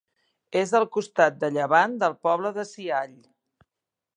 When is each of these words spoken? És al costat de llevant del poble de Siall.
És 0.61 0.71
al 0.79 0.85
costat 0.95 1.37
de 1.43 1.49
llevant 1.57 1.93
del 2.05 2.17
poble 2.29 2.53
de 2.57 2.67
Siall. 2.71 3.17